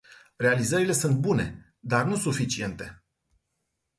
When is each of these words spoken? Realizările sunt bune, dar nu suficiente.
Realizările 0.35 0.91
sunt 0.93 1.17
bune, 1.19 1.75
dar 1.79 2.05
nu 2.05 2.15
suficiente. 2.15 3.03